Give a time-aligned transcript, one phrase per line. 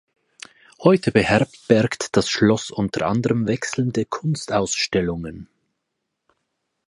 [0.81, 5.47] Heute beherbergt das Schloss unter anderem wechselnde Kunstausstellungen.